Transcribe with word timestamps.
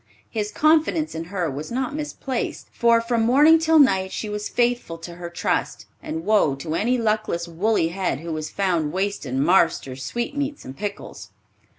His 0.31 0.51
confidence 0.51 1.13
in 1.13 1.25
her 1.25 1.47
was 1.47 1.69
not 1.71 1.93
misplaced, 1.93 2.69
for 2.71 3.01
from 3.01 3.21
morning 3.21 3.59
till 3.59 3.77
night 3.77 4.11
she 4.11 4.29
was 4.29 4.49
faithful 4.49 4.97
to 4.97 5.17
her 5.17 5.29
trust, 5.29 5.85
and 6.01 6.25
woe 6.25 6.55
to 6.55 6.73
any 6.73 6.97
luckless 6.97 7.47
woolly 7.47 7.89
head 7.89 8.19
who 8.21 8.33
was 8.33 8.49
found 8.49 8.93
wasting 8.93 9.39
"marster's" 9.39 10.03
sweetmeats 10.03 10.65
and 10.65 10.75
pickles. 10.75 11.29